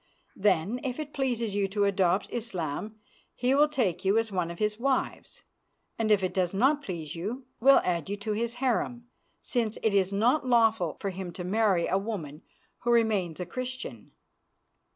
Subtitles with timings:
[0.35, 2.95] Then, if it pleases you to adopt Islam,
[3.35, 5.43] he will take you as one of his wives,
[5.99, 9.05] and if it does not please you, will add you to his harem,
[9.41, 12.41] since it is not lawful for him to marry a woman
[12.79, 14.09] who remains a Christian.